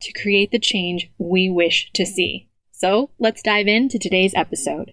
[0.00, 2.48] to create the change we wish to see.
[2.72, 4.92] So let's dive into today's episode.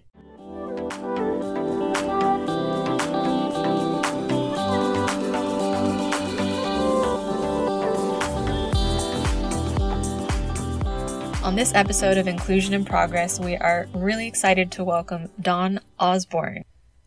[11.44, 16.64] On this episode of Inclusion in Progress, we are really excited to welcome Dawn Osbourne.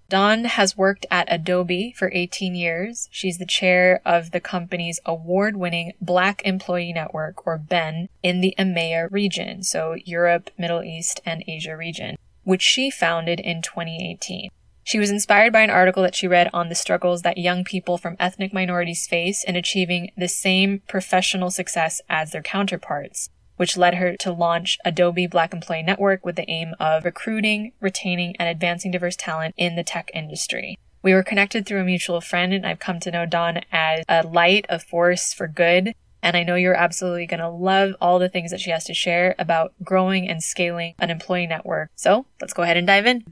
[0.10, 3.10] Dawn has worked at Adobe for 18 years.
[3.12, 8.56] She's the chair of the company's award winning Black Employee Network, or BEN, in the
[8.58, 14.50] EMEA region, so Europe, Middle East, and Asia region, which she founded in 2018.
[14.84, 17.98] She was inspired by an article that she read on the struggles that young people
[17.98, 23.96] from ethnic minorities face in achieving the same professional success as their counterparts which led
[23.96, 28.92] her to launch Adobe Black Employee Network with the aim of recruiting, retaining, and advancing
[28.92, 30.78] diverse talent in the tech industry.
[31.04, 34.24] We were connected through a mutual friend, and I've come to know Dawn as a
[34.24, 35.94] light, a force for good.
[36.24, 38.94] And I know you're absolutely going to love all the things that she has to
[38.94, 41.90] share about growing and scaling an employee network.
[41.96, 43.24] So let's go ahead and dive in.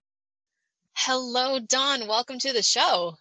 [0.93, 2.07] Hello, Dawn.
[2.07, 3.17] Welcome to the show.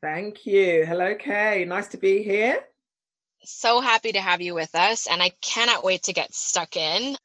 [0.00, 0.84] Thank you.
[0.86, 1.64] Hello, Kay.
[1.66, 2.64] Nice to be here
[3.46, 7.16] so happy to have you with us, and I cannot wait to get stuck in.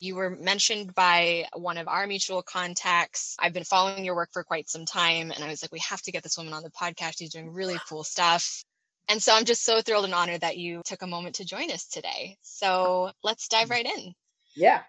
[0.00, 3.36] You were mentioned by one of our mutual contacts.
[3.38, 6.02] I've been following your work for quite some time, and I was like, we have
[6.02, 7.18] to get this woman on the podcast.
[7.18, 8.62] She's doing really cool stuff.
[9.08, 11.70] And so I'm just so thrilled and honored that you took a moment to join
[11.70, 12.36] us today.
[12.42, 13.72] So let's dive mm.
[13.72, 14.14] right in.
[14.54, 14.82] Yeah.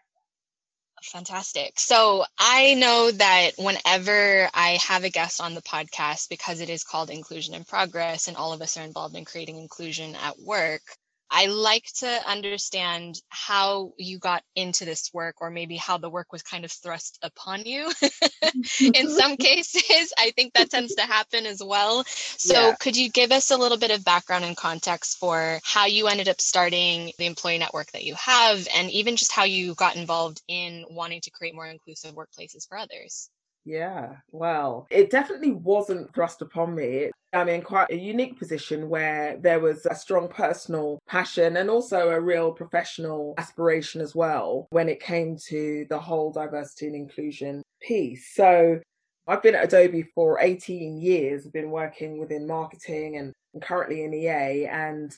[1.03, 1.79] Fantastic.
[1.79, 6.83] So I know that whenever I have a guest on the podcast, because it is
[6.83, 10.81] called Inclusion in Progress and all of us are involved in creating inclusion at work,
[11.31, 16.31] I like to understand how you got into this work, or maybe how the work
[16.31, 17.91] was kind of thrust upon you.
[18.93, 22.03] In some cases, I think that tends to happen as well.
[22.05, 22.75] So, yeah.
[22.79, 26.29] could you give us a little bit of background and context for how you ended
[26.29, 30.41] up starting the employee network that you have, and even just how you got involved
[30.47, 33.29] in wanting to create more inclusive workplaces for others?
[33.65, 37.11] Yeah, well, it definitely wasn't thrust upon me.
[37.33, 42.09] I'm in quite a unique position where there was a strong personal passion and also
[42.09, 47.61] a real professional aspiration as well when it came to the whole diversity and inclusion
[47.81, 48.33] piece.
[48.33, 48.79] So
[49.27, 51.45] I've been at Adobe for 18 years.
[51.45, 55.15] I've been working within marketing and, currently in EA and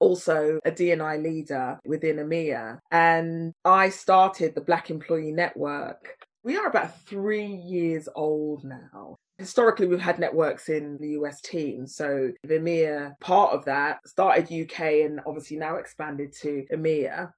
[0.00, 2.78] also a DNI leader within EMEA.
[2.90, 9.16] And I started the Black Employee Network we are about three years old now.
[9.38, 11.86] Historically, we've had networks in the US team.
[11.86, 17.30] So EMEA, part of that, started UK and obviously now expanded to EMEA.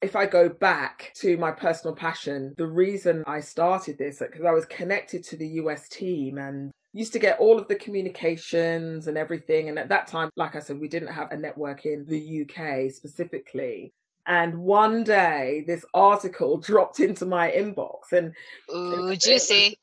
[0.00, 4.52] If I go back to my personal passion, the reason I started this, because I
[4.52, 9.18] was connected to the US team and used to get all of the communications and
[9.18, 9.68] everything.
[9.68, 12.92] And at that time, like I said, we didn't have a network in the UK
[12.92, 13.92] specifically.
[14.28, 18.34] And one day, this article dropped into my inbox, and
[18.72, 19.78] Ooh, juicy.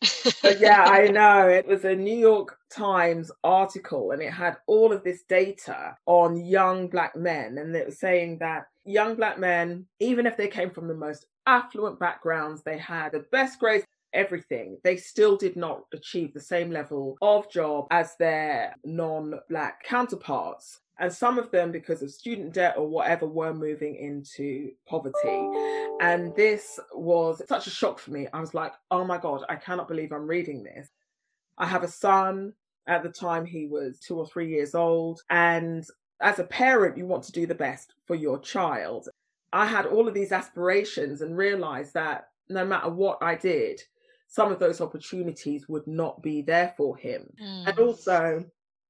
[0.60, 1.48] yeah, I know.
[1.48, 6.46] It was a New York Times article, and it had all of this data on
[6.46, 10.70] young black men, and it was saying that young black men, even if they came
[10.70, 13.86] from the most affluent backgrounds, they had the best grades
[14.16, 19.84] everything, they still did not achieve the same level of job as their non black
[19.84, 20.80] counterparts.
[21.00, 25.50] And some of them, because of student debt or whatever, were moving into poverty.
[26.00, 28.28] And this was such a shock for me.
[28.32, 30.90] I was like, oh my God, I cannot believe I'm reading this.
[31.58, 32.54] I have a son.
[32.88, 35.22] At the time, he was two or three years old.
[35.30, 35.86] And
[36.22, 39.10] as a parent, you want to do the best for your child.
[39.52, 43.82] I had all of these aspirations and realized that no matter what I did,
[44.28, 47.28] some of those opportunities would not be there for him.
[47.42, 47.68] Mm.
[47.68, 48.46] And also,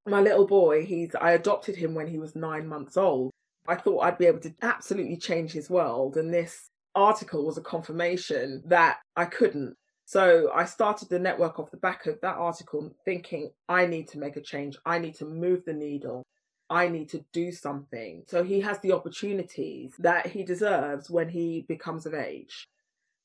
[0.06, 3.32] my little boy, he's I adopted him when he was nine months old.
[3.68, 7.62] I thought I'd be able to absolutely change his world, and this article was a
[7.62, 9.76] confirmation that I couldn't.
[10.06, 14.20] So I started the network off the back of that article thinking, I need to
[14.20, 14.78] make a change.
[14.86, 16.24] I need to move the needle.
[16.70, 18.24] I need to do something.
[18.28, 22.68] So he has the opportunities that he deserves when he becomes of age.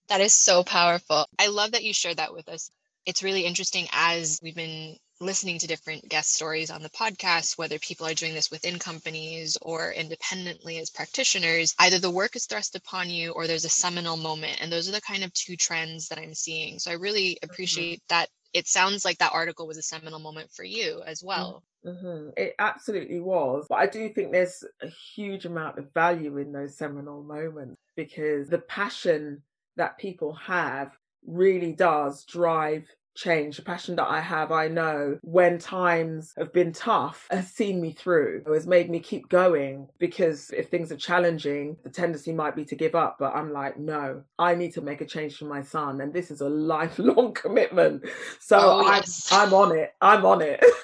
[0.08, 1.26] That is so powerful.
[1.38, 2.70] I love that you shared that with us.
[3.06, 7.78] It's really interesting as we've been listening to different guest stories on the podcast, whether
[7.78, 12.74] people are doing this within companies or independently as practitioners, either the work is thrust
[12.74, 14.58] upon you or there's a seminal moment.
[14.60, 16.78] And those are the kind of two trends that I'm seeing.
[16.78, 17.50] So I really mm-hmm.
[17.50, 18.16] appreciate mm-hmm.
[18.16, 18.28] that.
[18.52, 21.62] It sounds like that article was a seminal moment for you as well.
[21.86, 22.30] Mm-hmm.
[22.36, 23.66] It absolutely was.
[23.68, 28.48] But I do think there's a huge amount of value in those seminal moments because
[28.48, 29.42] the passion
[29.76, 30.90] that people have
[31.24, 33.56] really does drive change.
[33.56, 37.92] The passion that I have, I know when times have been tough, has seen me
[37.92, 42.56] through, it has made me keep going because if things are challenging, the tendency might
[42.56, 43.16] be to give up.
[43.18, 46.00] But I'm like, no, I need to make a change for my son.
[46.00, 48.04] And this is a lifelong commitment.
[48.38, 49.28] So oh, yes.
[49.32, 49.94] I'm, I'm on it.
[50.00, 50.64] I'm on it.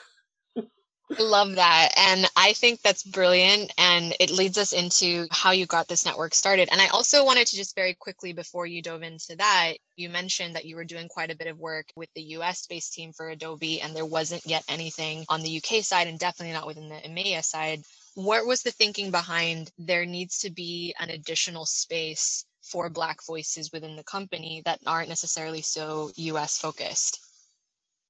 [1.18, 1.90] Love that.
[1.96, 3.72] And I think that's brilliant.
[3.78, 6.68] And it leads us into how you got this network started.
[6.70, 10.56] And I also wanted to just very quickly, before you dove into that, you mentioned
[10.56, 13.30] that you were doing quite a bit of work with the US based team for
[13.30, 16.96] Adobe, and there wasn't yet anything on the UK side and definitely not within the
[16.96, 17.82] EMEA side.
[18.14, 23.72] What was the thinking behind there needs to be an additional space for Black voices
[23.72, 27.20] within the company that aren't necessarily so US focused?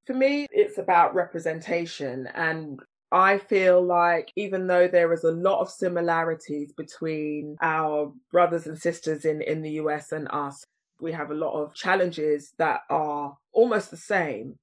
[0.06, 2.28] For me, it's about representation.
[2.32, 2.80] And
[3.12, 8.78] I feel like even though there is a lot of similarities between our brothers and
[8.78, 10.64] sisters in, in the US and us,
[11.00, 14.58] we have a lot of challenges that are almost the same.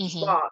[0.00, 0.20] Mm-hmm.
[0.20, 0.50] But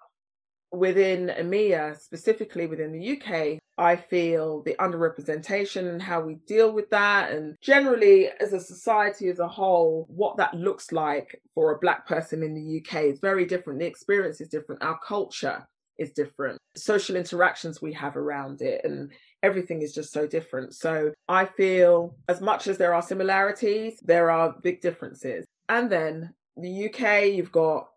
[0.72, 6.88] within EMEA, specifically within the UK, I feel the underrepresentation and how we deal with
[6.90, 11.78] that, and generally as a society as a whole, what that looks like for a
[11.78, 13.78] Black person in the UK is very different.
[13.78, 14.82] The experience is different.
[14.82, 15.66] Our culture
[15.98, 16.58] is different.
[16.76, 19.12] Social interactions we have around it, and mm.
[19.42, 20.74] everything is just so different.
[20.74, 25.46] So I feel as much as there are similarities, there are big differences.
[25.68, 27.88] And then the UK, you've got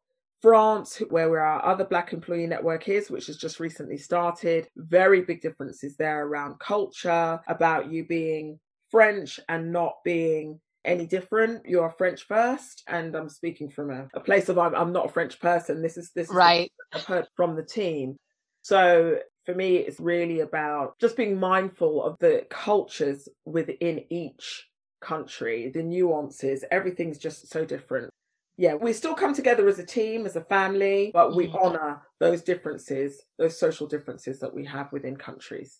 [0.41, 4.67] France, where our other Black Employee Network is, which has just recently started.
[4.77, 8.59] Very big differences there around culture, about you being
[8.89, 11.65] French and not being any different.
[11.65, 15.11] You're French first, and I'm speaking from a, a place of I'm, I'm, not a
[15.11, 15.81] French person.
[15.81, 16.71] This is this right.
[16.93, 18.17] I've heard from the team.
[18.61, 24.67] So for me, it's really about just being mindful of the cultures within each
[25.01, 26.63] country, the nuances.
[26.71, 28.11] Everything's just so different
[28.59, 31.63] yeah, we still come together as a team, as a family, but we mm.
[31.63, 35.79] honor those differences, those social differences that we have within countries.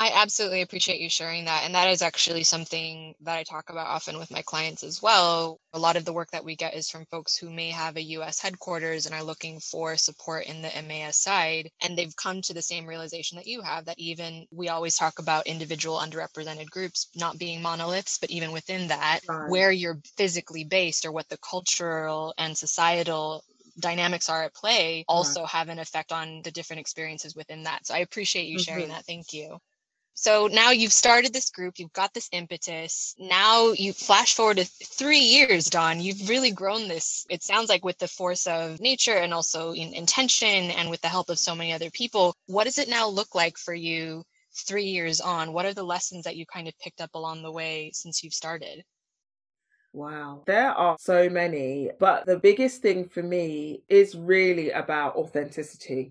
[0.00, 1.62] I absolutely appreciate you sharing that.
[1.64, 5.60] And that is actually something that I talk about often with my clients as well.
[5.72, 8.02] A lot of the work that we get is from folks who may have a
[8.02, 11.70] US headquarters and are looking for support in the EMEA side.
[11.80, 15.20] And they've come to the same realization that you have that even we always talk
[15.20, 21.06] about individual underrepresented groups not being monoliths, but even within that, where you're physically based
[21.06, 23.44] or what the cultural and societal
[23.78, 27.86] dynamics are at play also have an effect on the different experiences within that.
[27.86, 28.92] So I appreciate you sharing mm-hmm.
[28.92, 29.06] that.
[29.06, 29.58] Thank you.
[30.16, 33.16] So now you've started this group, you've got this impetus.
[33.18, 36.00] Now you flash forward to three years, Dawn.
[36.00, 37.26] You've really grown this.
[37.28, 41.08] It sounds like with the force of nature and also in intention and with the
[41.08, 42.36] help of so many other people.
[42.46, 44.22] What does it now look like for you
[44.54, 45.52] three years on?
[45.52, 48.34] What are the lessons that you kind of picked up along the way since you've
[48.34, 48.84] started?
[49.92, 56.10] Wow, there are so many, but the biggest thing for me is really about authenticity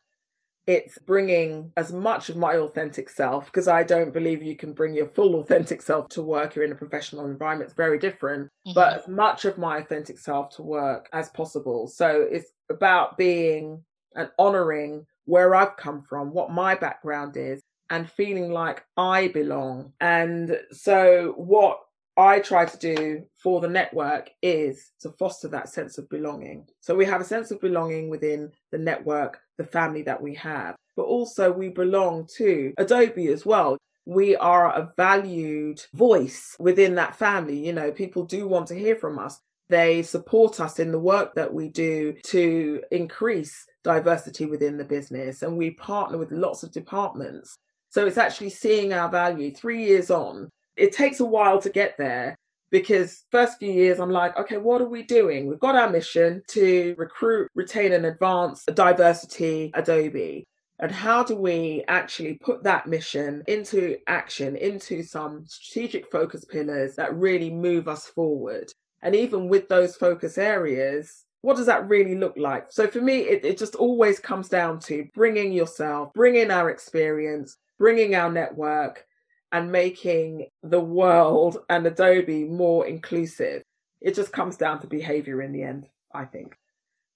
[0.66, 4.94] it's bringing as much of my authentic self because I don't believe you can bring
[4.94, 6.56] your full authentic self to work.
[6.56, 8.74] You're in a professional environment, it's very different, mm-hmm.
[8.74, 11.88] but as much of my authentic self to work as possible.
[11.88, 13.84] So it's about being
[14.16, 19.94] and honoring where I've come from, what my background is, and feeling like I belong.
[20.00, 21.80] And so, what
[22.16, 26.68] I try to do for the network is to foster that sense of belonging.
[26.82, 30.76] So we have a sense of belonging within the network, the family that we have,
[30.96, 33.78] but also we belong to Adobe as well.
[34.06, 37.66] We are a valued voice within that family.
[37.66, 39.40] You know, people do want to hear from us.
[39.70, 45.42] They support us in the work that we do to increase diversity within the business,
[45.42, 47.58] and we partner with lots of departments.
[47.90, 51.98] So it's actually seeing our value three years on it takes a while to get
[51.98, 52.38] there
[52.72, 55.46] because first few years I'm like, okay, what are we doing?
[55.46, 60.48] We've got our mission to recruit, retain and advance diversity Adobe.
[60.80, 66.96] And how do we actually put that mission into action, into some strategic focus pillars
[66.96, 68.72] that really move us forward?
[69.04, 72.72] And even with those focus areas, what does that really look like?
[72.72, 77.58] So for me, it, it just always comes down to bringing yourself, bringing our experience,
[77.78, 79.06] bringing our network,
[79.54, 83.62] and making the world and Adobe more inclusive.
[84.02, 86.58] It just comes down to behavior in the end, I think.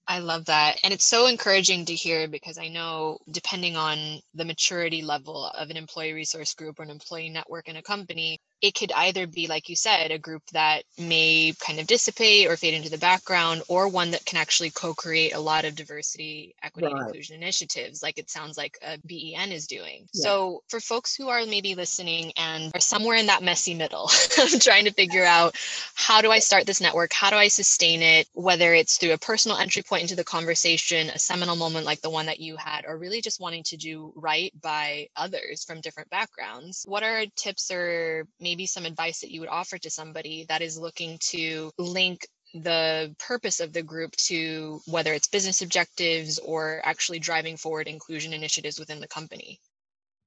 [0.08, 0.78] I love that.
[0.84, 5.70] And it's so encouraging to hear because I know, depending on the maturity level of
[5.70, 9.48] an employee resource group or an employee network in a company, it could either be,
[9.48, 13.62] like you said, a group that may kind of dissipate or fade into the background,
[13.68, 16.96] or one that can actually co create a lot of diversity, equity, right.
[16.96, 20.08] and inclusion initiatives, like it sounds like a BEN is doing.
[20.14, 20.24] Yeah.
[20.24, 24.10] So, for folks who are maybe listening and are somewhere in that messy middle,
[24.60, 25.56] trying to figure out
[25.94, 27.14] how do I start this network?
[27.14, 28.28] How do I sustain it?
[28.34, 32.10] Whether it's through a personal entry point into the conversation, a seminal moment like the
[32.10, 36.10] one that you had, or really just wanting to do right by others from different
[36.10, 40.62] backgrounds, what are tips or maybe some advice that you would offer to somebody that
[40.62, 46.82] is looking to link the purpose of the group to whether it's business objectives or
[46.86, 49.60] actually driving forward inclusion initiatives within the company?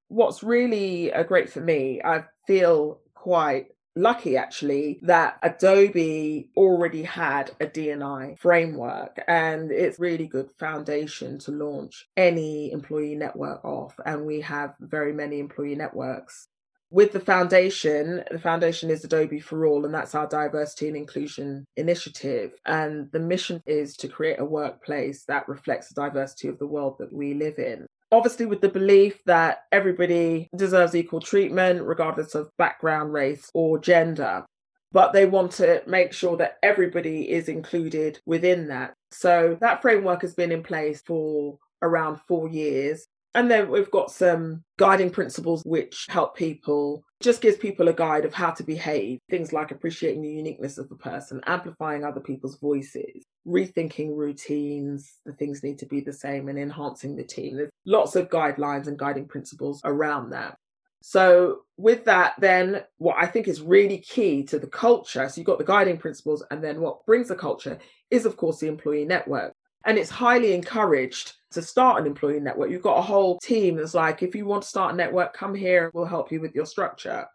[0.08, 7.50] What's really uh, great for me, I feel quite lucky actually that Adobe already had
[7.58, 14.26] a D&I framework and it's really good foundation to launch any employee network off and
[14.26, 16.48] we have very many employee networks
[16.90, 21.64] with the foundation, the foundation is Adobe for All, and that's our diversity and inclusion
[21.76, 22.52] initiative.
[22.66, 26.96] And the mission is to create a workplace that reflects the diversity of the world
[26.98, 27.86] that we live in.
[28.10, 34.44] Obviously, with the belief that everybody deserves equal treatment, regardless of background, race, or gender.
[34.92, 38.94] But they want to make sure that everybody is included within that.
[39.12, 43.06] So that framework has been in place for around four years.
[43.34, 48.24] And then we've got some guiding principles which help people, just gives people a guide
[48.24, 49.20] of how to behave.
[49.30, 55.32] Things like appreciating the uniqueness of the person, amplifying other people's voices, rethinking routines, the
[55.32, 57.56] things need to be the same, and enhancing the team.
[57.56, 60.56] There's lots of guidelines and guiding principles around that.
[61.02, 65.46] So, with that, then what I think is really key to the culture so you've
[65.46, 67.78] got the guiding principles, and then what brings the culture
[68.10, 69.54] is, of course, the employee network.
[69.84, 72.70] And it's highly encouraged to start an employee network.
[72.70, 75.54] You've got a whole team that's like, if you want to start a network, come
[75.54, 77.26] here, we'll help you with your structure.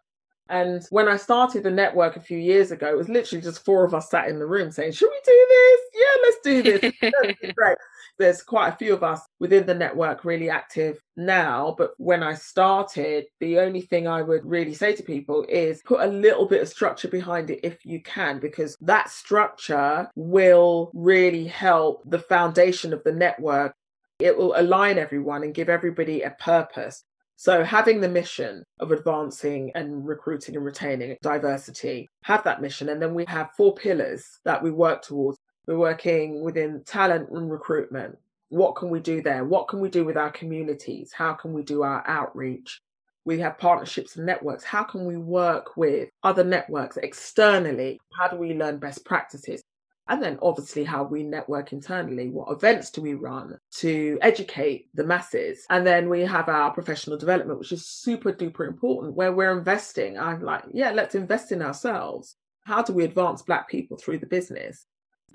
[0.48, 3.84] And when I started the network a few years ago, it was literally just four
[3.84, 5.80] of us sat in the room saying, Should we do this?
[5.94, 7.54] Yeah, let's do this.
[7.56, 7.76] Great.
[8.18, 11.74] There's quite a few of us within the network really active now.
[11.76, 16.00] But when I started, the only thing I would really say to people is put
[16.00, 21.46] a little bit of structure behind it if you can, because that structure will really
[21.46, 23.74] help the foundation of the network
[24.18, 27.04] it will align everyone and give everybody a purpose.
[27.38, 32.88] So, having the mission of advancing and recruiting and retaining diversity, have that mission.
[32.88, 35.38] And then we have four pillars that we work towards.
[35.66, 38.18] We're working within talent and recruitment.
[38.50, 39.44] What can we do there?
[39.44, 41.12] What can we do with our communities?
[41.12, 42.80] How can we do our outreach?
[43.24, 44.62] We have partnerships and networks.
[44.62, 48.00] How can we work with other networks externally?
[48.16, 49.60] How do we learn best practices?
[50.08, 52.28] And then obviously how we network internally.
[52.28, 55.66] What events do we run to educate the masses?
[55.68, 60.16] And then we have our professional development, which is super duper important, where we're investing.
[60.16, 62.36] I'm like, yeah, let's invest in ourselves.
[62.62, 64.86] How do we advance Black people through the business?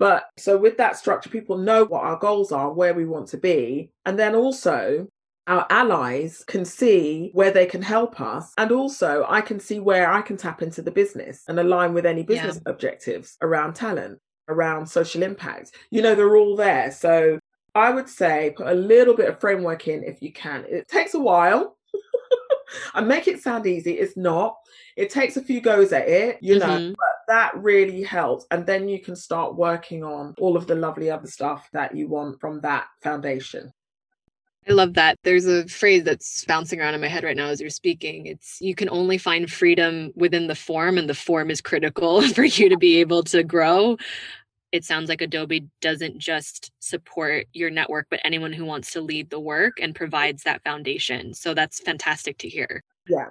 [0.02, 3.36] But so with that structure, people know what our goals are, where we want to
[3.36, 3.92] be.
[4.04, 5.06] And then also
[5.46, 8.52] our allies can see where they can help us.
[8.58, 12.04] And also, I can see where I can tap into the business and align with
[12.04, 12.72] any business yeah.
[12.72, 14.18] objectives around talent
[14.48, 15.70] around social impact.
[15.92, 16.90] You know, they're all there.
[16.90, 17.38] So
[17.76, 20.64] I would say put a little bit of framework in if you can.
[20.68, 21.76] It takes a while.
[22.94, 23.92] I make it sound easy.
[23.92, 24.56] It's not.
[24.96, 26.90] It takes a few goes at it, you know, mm-hmm.
[26.90, 28.46] but that really helps.
[28.50, 32.06] And then you can start working on all of the lovely other stuff that you
[32.06, 33.72] want from that foundation.
[34.68, 35.16] I love that.
[35.24, 38.26] There's a phrase that's bouncing around in my head right now as you're speaking.
[38.26, 42.44] It's you can only find freedom within the form, and the form is critical for
[42.44, 43.96] you to be able to grow.
[44.70, 49.30] It sounds like Adobe doesn't just support your network, but anyone who wants to lead
[49.30, 51.32] the work and provides that foundation.
[51.32, 52.84] So that's fantastic to hear.
[53.08, 53.28] Yeah.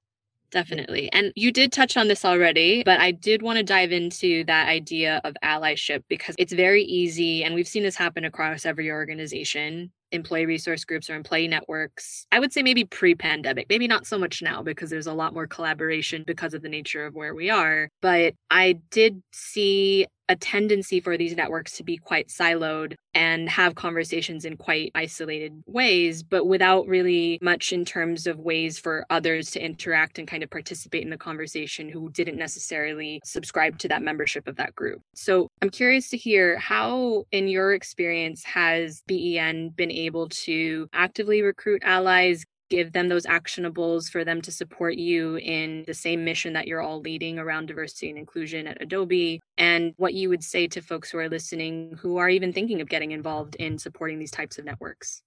[0.52, 1.10] Definitely.
[1.14, 4.68] And you did touch on this already, but I did want to dive into that
[4.68, 7.44] idea of allyship because it's very easy.
[7.44, 12.28] And we've seen this happen across every organization employee resource groups or employee networks.
[12.34, 15.34] I would say maybe pre pandemic, maybe not so much now because there's a lot
[15.34, 17.90] more collaboration because of the nature of where we are.
[18.02, 23.76] But I did see a tendency for these networks to be quite siloed and have
[23.76, 29.52] conversations in quite isolated ways, but without really much in terms of ways for others
[29.52, 34.02] to interact and kind of participate in the conversation who didn't necessarily subscribe to that
[34.02, 35.02] membership of that group.
[35.16, 41.42] So I'm curious to hear how, in your experience, has BEN been able to actively
[41.42, 46.54] recruit allies, give them those actionables for them to support you in the same mission
[46.54, 50.66] that you're all leading around diversity and inclusion at Adobe, and what you would say
[50.68, 54.32] to folks who are listening who are even thinking of getting involved in supporting these
[54.32, 55.22] types of networks.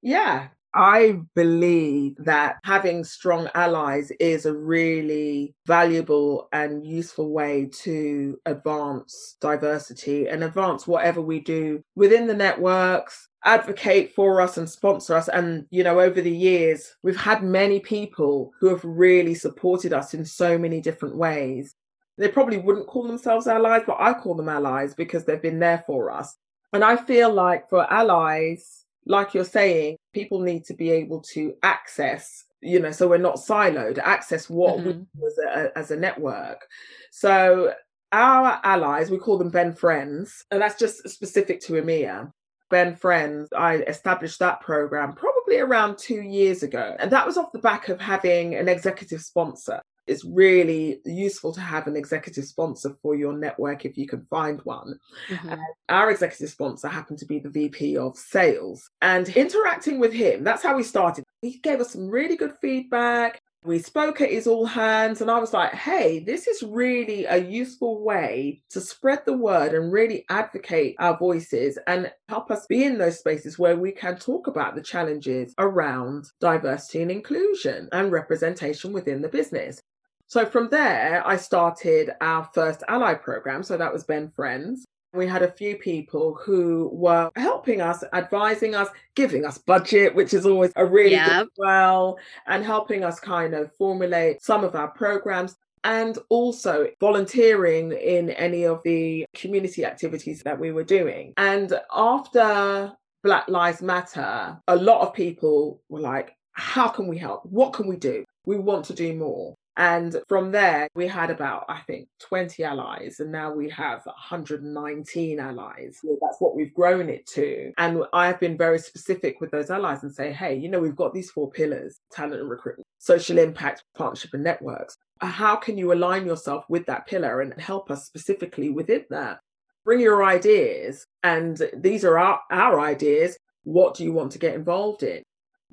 [0.00, 8.38] Yeah, I believe that having strong allies is a really valuable and useful way to
[8.44, 15.14] advance diversity and advance whatever we do within the networks, advocate for us and sponsor
[15.14, 15.28] us.
[15.28, 20.14] And, you know, over the years, we've had many people who have really supported us
[20.14, 21.74] in so many different ways.
[22.16, 25.84] They probably wouldn't call themselves allies, but I call them allies because they've been there
[25.86, 26.36] for us.
[26.72, 31.54] And I feel like for allies, like you're saying, people need to be able to
[31.62, 34.86] access, you know, so we're not siloed, access what mm-hmm.
[34.86, 36.66] we do as a, as a network.
[37.10, 37.74] So
[38.12, 42.32] our allies, we call them BEN Friends, and that's just specific to EMEA.
[42.70, 46.96] BEN Friends, I established that program probably around two years ago.
[46.98, 49.80] And that was off the back of having an executive sponsor.
[50.06, 54.60] It's really useful to have an executive sponsor for your network if you can find
[54.62, 54.98] one.
[55.28, 55.54] Mm-hmm.
[55.88, 58.90] our executive sponsor happened to be the VP of sales.
[59.00, 61.24] And interacting with him, that's how we started.
[61.40, 65.38] He gave us some really good feedback we spoke at his all hands and i
[65.38, 70.24] was like hey this is really a useful way to spread the word and really
[70.28, 74.74] advocate our voices and help us be in those spaces where we can talk about
[74.74, 79.80] the challenges around diversity and inclusion and representation within the business.
[80.26, 83.62] So from there i started our first ally program.
[83.62, 88.74] So that was BEN Friends we had a few people who were helping us, advising
[88.74, 91.44] us, giving us budget, which is always a really yep.
[91.44, 97.92] good well, and helping us kind of formulate some of our programs and also volunteering
[97.92, 101.34] in any of the community activities that we were doing.
[101.36, 102.92] And after
[103.22, 107.44] Black Lives Matter, a lot of people were like, how can we help?
[107.46, 108.24] What can we do?
[108.46, 109.54] We want to do more.
[109.76, 115.40] And from there, we had about, I think, 20 allies, and now we have 119
[115.40, 115.98] allies.
[116.02, 117.72] That's what we've grown it to.
[117.78, 121.12] And I've been very specific with those allies and say, hey, you know, we've got
[121.12, 124.96] these four pillars talent and recruitment, social impact, partnership, and networks.
[125.20, 129.40] How can you align yourself with that pillar and help us specifically within that?
[129.84, 133.36] Bring your ideas, and these are our, our ideas.
[133.64, 135.22] What do you want to get involved in?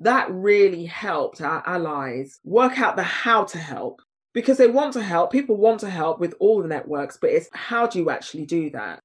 [0.02, 4.02] That really helped our allies work out the how to help
[4.34, 5.30] because they want to help.
[5.30, 8.70] People want to help with all the networks, but it's how do you actually do
[8.70, 9.00] that?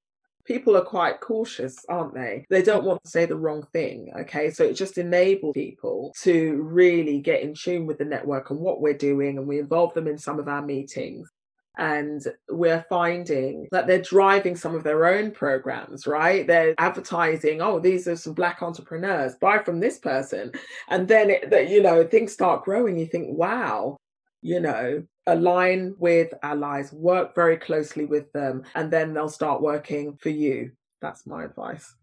[0.45, 2.45] People are quite cautious, aren't they?
[2.49, 4.12] They don't want to say the wrong thing.
[4.21, 4.49] Okay.
[4.49, 8.79] So it just enables people to really get in tune with the network and what
[8.79, 9.38] we're doing.
[9.38, 11.29] And we involve them in some of our meetings
[11.77, 16.45] and we're finding that they're driving some of their own programs right?
[16.47, 20.51] They're advertising oh these are some black entrepreneurs buy from this person.
[20.89, 23.97] And then it, you know things start growing you think wow
[24.41, 30.17] you know align with allies work very closely with them and then they'll start working
[30.17, 30.71] for you.
[31.01, 31.93] That's my advice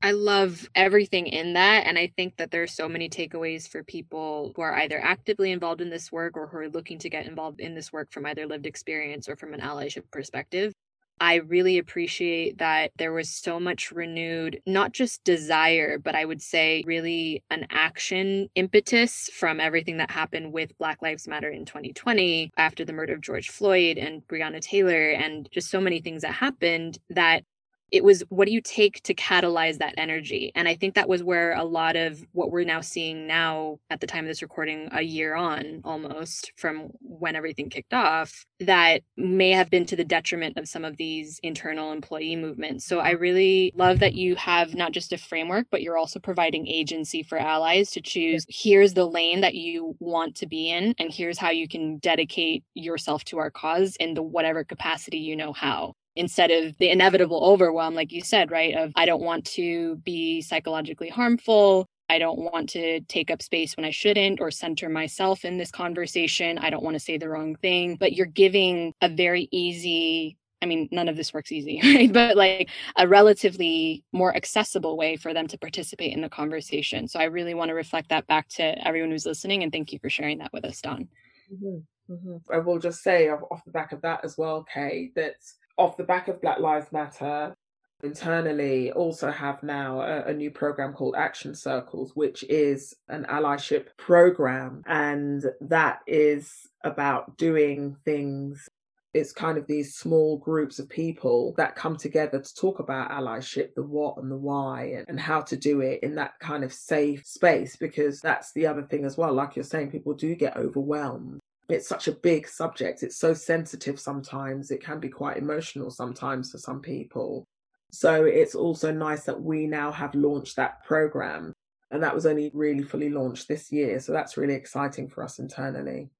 [0.00, 1.86] I love everything in that.
[1.86, 5.80] And I think that there's so many takeaways for people who are either actively involved
[5.80, 8.46] in this work or who are looking to get involved in this work from either
[8.46, 10.72] lived experience or from an allyship perspective.
[11.20, 16.40] I really appreciate that there was so much renewed, not just desire, but I would
[16.40, 22.52] say really an action impetus from everything that happened with Black Lives Matter in 2020
[22.56, 26.34] after the murder of George Floyd and Breonna Taylor, and just so many things that
[26.34, 27.42] happened that
[27.90, 30.52] it was what do you take to catalyze that energy?
[30.54, 34.00] And i think that was where a lot of what we're now seeing now at
[34.00, 39.02] the time of this recording a year on almost from when everything kicked off that
[39.16, 42.84] may have been to the detriment of some of these internal employee movements.
[42.84, 46.66] So i really love that you have not just a framework but you're also providing
[46.66, 51.12] agency for allies to choose here's the lane that you want to be in and
[51.12, 55.52] here's how you can dedicate yourself to our cause in the whatever capacity you know
[55.52, 58.74] how instead of the inevitable overwhelm, like you said, right?
[58.74, 61.86] Of I don't want to be psychologically harmful.
[62.10, 65.70] I don't want to take up space when I shouldn't or center myself in this
[65.70, 66.58] conversation.
[66.58, 67.96] I don't want to say the wrong thing.
[67.96, 72.12] But you're giving a very easy I mean, none of this works easy, right?
[72.12, 77.06] But like a relatively more accessible way for them to participate in the conversation.
[77.06, 79.62] So I really want to reflect that back to everyone who's listening.
[79.62, 81.08] And thank you for sharing that with us, Dawn.
[81.52, 82.12] Mm-hmm.
[82.12, 82.52] Mm-hmm.
[82.52, 85.36] I will just say off, the back of that as well, Kay, that
[85.78, 87.54] off the back of Black Lives Matter,
[88.02, 93.86] internally also have now a, a, new program called Action Circles, which is an allyship
[93.96, 94.82] program.
[94.86, 98.68] And that is about doing things.
[99.14, 103.74] It's kind of these small groups of people that come together to talk about allyship,
[103.74, 106.72] the what and the why, and, and how to do it in that kind of
[106.72, 107.74] safe space.
[107.74, 109.32] Because that's the other thing as well.
[109.32, 113.02] Like you're saying, people do get overwhelmed it's such a big subject.
[113.02, 114.70] It's so sensitive sometimes.
[114.70, 117.44] It can be quite emotional sometimes for some people.
[117.90, 121.52] So it's also nice that we now have launched that program.
[121.90, 124.00] And that was only really fully launched this year.
[124.00, 126.10] So that's really exciting for us internally.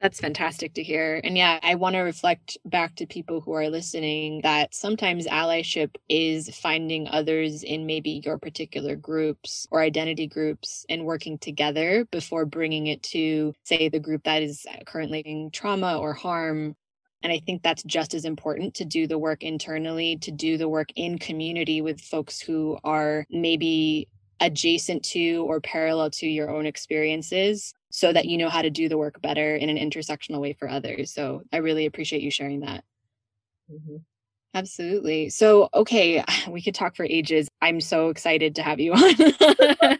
[0.00, 1.20] That's fantastic to hear.
[1.24, 5.96] And yeah, I want to reflect back to people who are listening that sometimes allyship
[6.08, 12.46] is finding others in maybe your particular groups or identity groups and working together before
[12.46, 16.76] bringing it to, say, the group that is currently in trauma or harm
[17.20, 20.68] and I think that's just as important to do the work internally, to do the
[20.68, 24.06] work in community with folks who are maybe
[24.38, 28.88] adjacent to or parallel to your own experiences so that you know how to do
[28.88, 31.12] the work better in an intersectional way for others.
[31.12, 32.84] So I really appreciate you sharing that.
[33.70, 33.96] Mm-hmm.
[34.54, 35.28] Absolutely.
[35.28, 37.48] So, okay, we could talk for ages.
[37.62, 39.14] I'm so excited to have you on.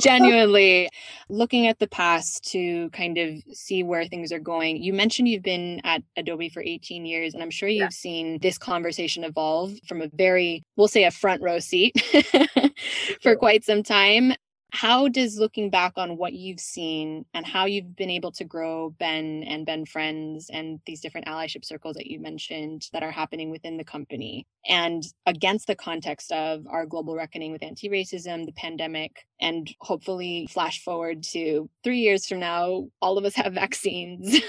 [0.00, 0.88] Genuinely,
[1.28, 4.82] looking at the past to kind of see where things are going.
[4.82, 7.88] You mentioned you've been at Adobe for 18 years, and I'm sure you've yeah.
[7.90, 12.02] seen this conversation evolve from a very, we'll say, a front row seat
[13.22, 14.32] for quite some time
[14.72, 18.88] how does looking back on what you've seen and how you've been able to grow
[18.98, 23.50] Ben and Ben Friends and these different allyship circles that you mentioned that are happening
[23.50, 28.52] within the company and against the context of our global reckoning with anti racism, the
[28.52, 34.40] pandemic, and hopefully flash forward to three years from now, all of us have vaccines.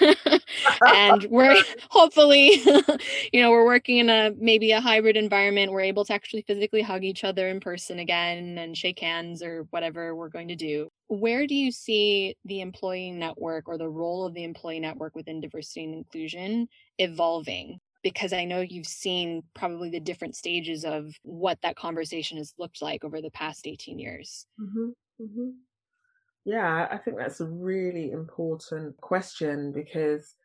[0.96, 1.58] and we're
[1.90, 2.62] hopefully,
[3.34, 5.72] you know, we're working in a maybe a hybrid environment.
[5.72, 9.66] We're able to actually physically hug each other in person again and shake hands or
[9.72, 10.90] whatever we're going to do.
[11.08, 15.42] Where do you see the employee network or the role of the employee network within
[15.42, 17.80] diversity and inclusion evolving?
[18.04, 22.82] Because I know you've seen probably the different stages of what that conversation has looked
[22.82, 24.46] like over the past 18 years.
[24.60, 25.24] Mm-hmm.
[25.24, 25.50] Mm-hmm.
[26.46, 30.36] Yeah, I think that's a really important question because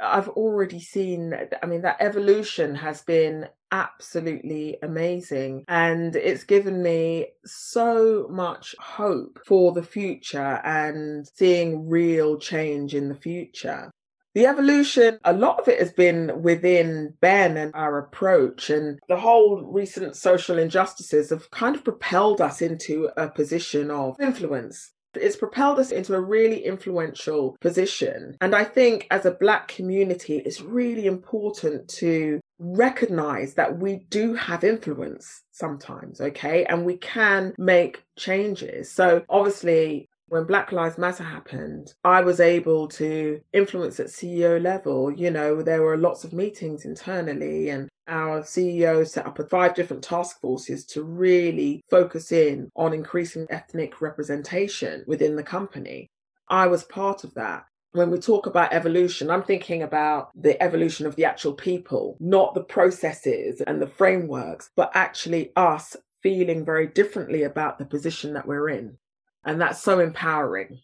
[0.00, 5.64] I've already seen, I mean, that evolution has been absolutely amazing.
[5.68, 13.08] And it's given me so much hope for the future and seeing real change in
[13.08, 13.90] the future.
[14.34, 19.18] The evolution, a lot of it has been within Ben and our approach, and the
[19.18, 24.91] whole recent social injustices have kind of propelled us into a position of influence.
[25.14, 28.36] It's propelled us into a really influential position.
[28.40, 34.34] And I think as a Black community, it's really important to recognize that we do
[34.34, 36.64] have influence sometimes, okay?
[36.64, 38.90] And we can make changes.
[38.90, 45.12] So obviously, when Black Lives Matter happened, I was able to influence at CEO level.
[45.12, 50.02] You know, there were lots of meetings internally, and our CEO set up five different
[50.02, 56.06] task forces to really focus in on increasing ethnic representation within the company.
[56.48, 57.66] I was part of that.
[57.90, 62.54] When we talk about evolution, I'm thinking about the evolution of the actual people, not
[62.54, 68.46] the processes and the frameworks, but actually us feeling very differently about the position that
[68.46, 68.96] we're in.
[69.44, 70.80] And that's so empowering.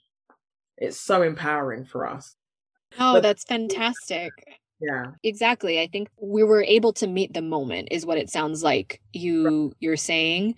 [0.77, 2.35] It's so empowering for us.
[2.99, 4.33] Oh, but, that's fantastic.
[4.81, 5.13] Yeah.
[5.23, 5.81] Exactly.
[5.81, 9.73] I think we were able to meet the moment is what it sounds like you
[9.81, 10.55] you're saying.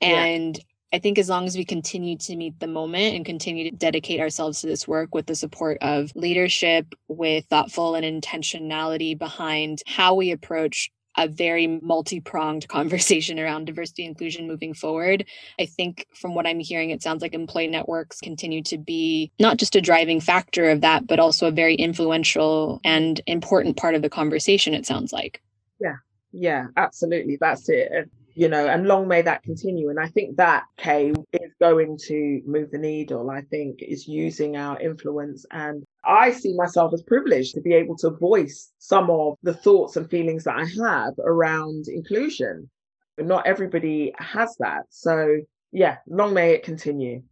[0.00, 0.62] And yeah.
[0.92, 4.20] I think as long as we continue to meet the moment and continue to dedicate
[4.20, 10.14] ourselves to this work with the support of leadership, with thoughtful and intentionality behind how
[10.14, 15.24] we approach a very multi-pronged conversation around diversity inclusion moving forward.
[15.58, 19.56] I think from what I'm hearing, it sounds like employee networks continue to be not
[19.56, 24.02] just a driving factor of that, but also a very influential and important part of
[24.02, 25.42] the conversation, it sounds like.
[25.80, 25.96] Yeah,
[26.32, 27.36] yeah, absolutely.
[27.40, 29.88] That's it you know, and long may that continue.
[29.88, 33.30] And I think that, Kay, is going to move the needle.
[33.30, 35.46] I think is using our influence.
[35.50, 39.96] And I see myself as privileged to be able to voice some of the thoughts
[39.96, 42.68] and feelings that I have around inclusion.
[43.16, 44.82] But not everybody has that.
[44.90, 45.38] So,
[45.72, 47.22] yeah, long may it continue.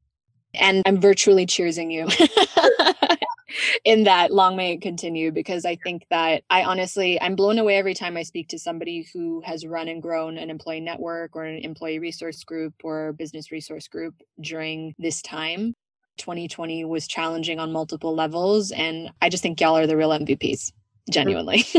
[0.54, 2.08] And I'm virtually cheersing you.
[3.84, 7.76] in that long may it continue because I think that I honestly I'm blown away
[7.76, 11.44] every time I speak to somebody who has run and grown an employee network or
[11.44, 15.74] an employee resource group or business resource group during this time.
[16.16, 20.72] 2020 was challenging on multiple levels and I just think y'all are the real MVPs
[21.10, 21.64] genuinely.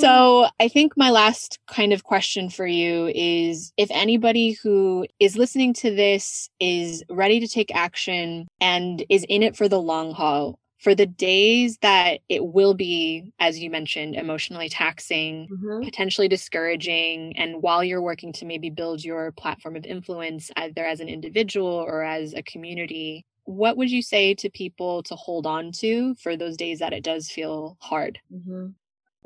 [0.00, 5.36] So, I think my last kind of question for you is if anybody who is
[5.36, 10.12] listening to this is ready to take action and is in it for the long
[10.12, 15.82] haul, for the days that it will be, as you mentioned, emotionally taxing, mm-hmm.
[15.82, 21.00] potentially discouraging, and while you're working to maybe build your platform of influence, either as
[21.00, 25.72] an individual or as a community, what would you say to people to hold on
[25.72, 28.18] to for those days that it does feel hard?
[28.32, 28.66] Mm-hmm.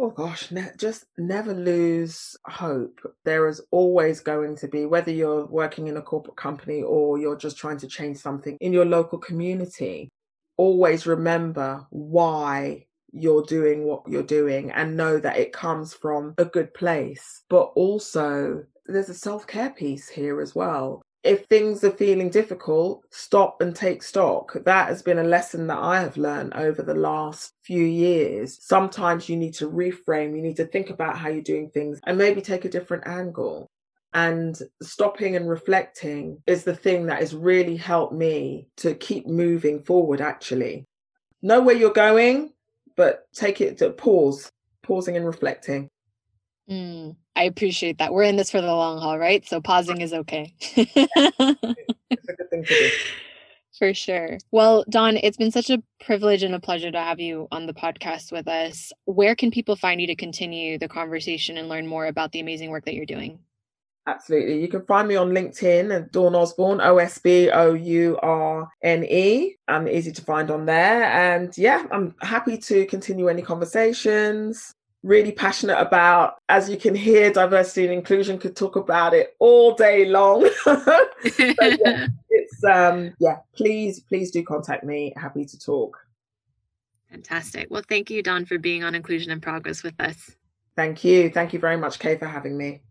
[0.03, 3.03] Oh gosh, ne- just never lose hope.
[3.27, 7.37] There is always going to be, whether you're working in a corporate company or you're
[7.37, 10.09] just trying to change something in your local community,
[10.57, 16.47] always remember why you're doing what you're doing and know that it comes from a
[16.47, 17.43] good place.
[17.51, 23.05] But also, there's a self care piece here as well if things are feeling difficult,
[23.11, 24.57] stop and take stock.
[24.65, 28.59] That has been a lesson that I have learned over the last few years.
[28.63, 32.17] Sometimes you need to reframe, you need to think about how you're doing things and
[32.17, 33.69] maybe take a different angle.
[34.13, 39.85] And stopping and reflecting is the thing that has really helped me to keep moving
[39.85, 40.87] forward, actually.
[41.43, 42.53] Know where you're going,
[42.97, 44.51] but take it to pause,
[44.83, 45.89] pausing and reflecting.
[46.69, 48.13] Mm, I appreciate that.
[48.13, 49.47] We're in this for the long haul, right?
[49.49, 50.53] So pausing is okay.
[50.61, 52.91] it's a good thing to do.
[53.79, 54.37] For sure.
[54.51, 57.73] Well, Dawn, it's been such a privilege and a pleasure to have you on the
[57.73, 58.93] podcast with us.
[59.07, 62.69] Where can people find you to continue the conversation and learn more about the amazing
[62.69, 63.39] work that you're doing?
[64.07, 64.61] Absolutely.
[64.61, 68.69] You can find me on LinkedIn at Dawn Osbourne, O S B O U R
[68.83, 69.57] N E.
[69.67, 71.05] I'm easy to find on there.
[71.05, 76.37] And yeah, I'm happy to continue any conversations really passionate about.
[76.49, 80.43] As you can hear, diversity and inclusion could talk about it all day long.
[81.39, 85.13] yeah, it's um yeah, please, please do contact me.
[85.17, 85.99] Happy to talk.
[87.11, 87.69] Fantastic.
[87.71, 90.37] Well, thank you, Dawn, for being on Inclusion in Progress with us.
[90.77, 91.29] Thank you.
[91.29, 92.83] Thank you very much, Kay, for having me.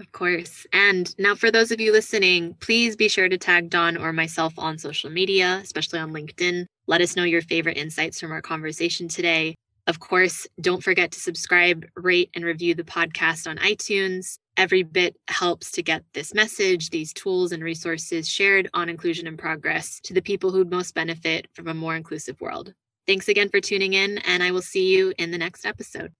[0.00, 0.66] Of course.
[0.72, 4.54] And now, for those of you listening, please be sure to tag Dawn or myself
[4.56, 6.64] on social media, especially on LinkedIn.
[6.86, 9.54] Let us know your favorite insights from our conversation today.
[9.88, 14.38] Of course, don't forget to subscribe, rate, and review the podcast on iTunes.
[14.56, 19.36] Every bit helps to get this message, these tools and resources shared on Inclusion in
[19.36, 22.74] Progress to the people who'd most benefit from a more inclusive world.
[23.08, 26.12] Thanks again for tuning in, and I will see you in the next episode.